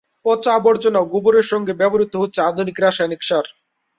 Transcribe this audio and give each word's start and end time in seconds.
পচা 0.25 0.51
আবর্জনা 0.55 0.99
ও 1.01 1.09
গোবরের 1.13 1.45
সঙ্গে 1.51 1.73
ব্যবহৃত 1.79 2.13
হচ্ছে 2.17 2.39
আধুনিক 2.49 2.77
রাসায়নিক 2.79 3.21
সার। 3.23 3.45